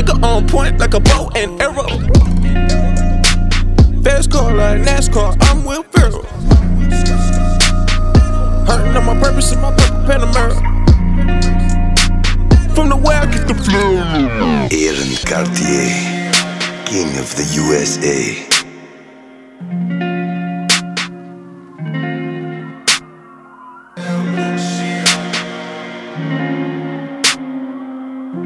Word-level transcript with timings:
nigga 0.00 0.22
on 0.24 0.46
point 0.46 0.78
like 0.78 0.94
a 0.94 1.00
bow 1.00 1.30
and 1.36 1.60
arrow. 1.60 1.88
Fast 4.02 4.30
car 4.30 4.54
like 4.54 4.80
NASCAR, 4.80 5.36
I'm 5.42 5.64
Will 5.64 5.82
Ferrell. 5.82 6.24
Hurting 8.66 8.96
on 8.96 9.04
my 9.04 9.20
purpose 9.20 9.52
in 9.52 9.60
my 9.60 9.70
purple 9.76 10.00
Panamera. 10.06 10.56
From 12.74 12.88
the 12.88 12.96
way 12.96 13.14
I 13.14 13.26
get 13.26 13.46
the 13.46 13.54
flow. 13.54 13.96
Aaron 14.70 15.16
Cartier, 15.26 15.90
King 16.86 17.18
of 17.18 17.34
the 17.36 17.44
USA. 17.54 18.50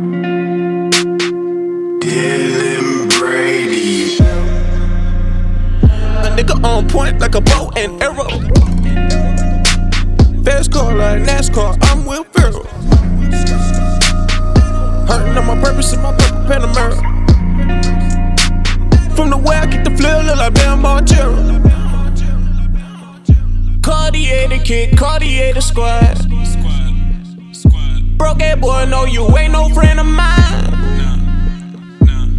Dylan 0.00 0.29
nigga 6.40 6.64
on 6.64 6.88
point 6.88 7.18
like 7.20 7.34
a 7.34 7.40
bow 7.40 7.70
and 7.76 8.02
arrow. 8.02 8.28
Fast 10.44 10.72
car 10.72 10.94
like 10.94 11.22
NASCAR, 11.22 11.76
I'm 11.82 12.06
Will 12.06 12.24
Ferrell. 12.24 12.64
Hurting 15.06 15.36
on 15.36 15.46
my 15.46 15.60
purpose 15.62 15.92
in 15.92 16.00
my 16.00 16.12
purple 16.16 16.40
Panamera. 16.48 16.96
From 19.14 19.30
the 19.30 19.36
way 19.36 19.56
I 19.56 19.66
get 19.66 19.84
the 19.84 19.90
flow, 19.90 20.22
look 20.22 20.36
like 20.38 20.54
Bam 20.54 20.82
Margera. 20.82 21.60
Cartier 23.82 24.48
the 24.48 24.58
kid, 24.58 24.96
Cartier 24.96 25.52
the 25.52 25.60
squad. 25.60 26.16
Broke 28.16 28.38
that 28.38 28.60
boy, 28.60 28.86
no, 28.86 29.04
you 29.04 29.26
ain't 29.36 29.52
no 29.52 29.68
friend 29.70 30.00
of 30.00 30.06
mine. 30.06 30.38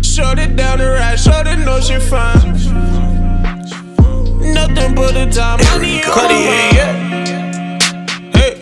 Shut 0.04 0.40
it 0.40 0.56
down 0.56 0.80
the 0.80 0.90
ride, 0.90 1.20
shut 1.20 1.48
it, 1.48 1.58
know 1.58 1.80
she 1.80 2.00
fine. 2.00 2.41
Time, 5.32 5.60
money 5.64 5.98
my 5.98 6.04
Cartier. 6.04 6.86
mind. 6.86 7.82
Hey, 8.36 8.54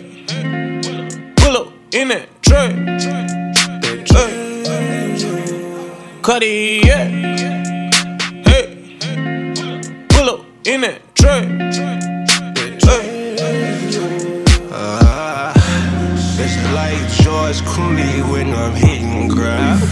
pull 1.36 1.56
up 1.56 1.68
in 1.92 2.08
that 2.08 2.28
truck. 2.42 2.70
Hey, 4.06 4.30
Cartier. 6.22 7.08
Hey, 8.46 8.98
pull 10.10 10.28
up 10.30 10.40
in 10.64 10.80
that. 10.82 11.02
Hey. 11.18 11.40
It's 16.42 16.56
like 16.72 17.02
George 17.22 17.60
Clooney 17.62 18.22
when 18.30 18.54
I'm 18.54 18.74
hitting 18.74 19.28
ground. 19.28 19.82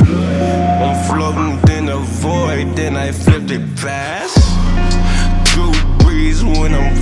I'm 0.81 0.97
floating 1.09 1.59
in 1.77 1.87
the 1.87 1.99
void, 1.99 2.77
then 2.77 2.97
I 2.97 3.11
flip 3.11 3.51
it 3.51 3.77
past 3.77 4.18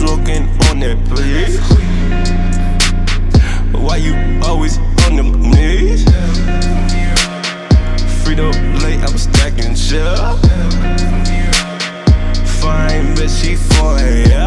looking 0.06 0.48
on 0.68 0.78
that 0.80 0.98
please? 1.10 1.58
Why 3.72 3.96
you 3.96 4.14
always 4.44 4.78
on 5.04 5.16
them 5.16 5.32
knees? 5.50 6.04
Free 8.22 8.36
Frito 8.36 8.48
late, 8.82 9.00
I'm 9.00 9.18
stacking 9.18 9.74
shit. 9.74 10.18
Fine, 12.60 13.14
but 13.16 13.28
she 13.28 13.56
falling, 13.56 14.28
yeah. 14.30 14.45